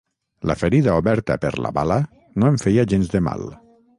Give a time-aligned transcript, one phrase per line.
[0.51, 1.99] La ferida oberta per la bala
[2.43, 3.49] no em feia gens de mal